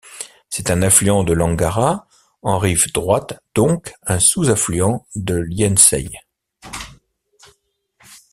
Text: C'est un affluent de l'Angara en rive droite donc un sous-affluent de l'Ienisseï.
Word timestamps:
C'est 0.49 0.71
un 0.71 0.81
affluent 0.81 1.23
de 1.23 1.31
l'Angara 1.31 2.07
en 2.41 2.57
rive 2.57 2.91
droite 2.91 3.39
donc 3.53 3.93
un 4.07 4.17
sous-affluent 4.17 5.05
de 5.13 5.35
l'Ienisseï. 5.35 6.11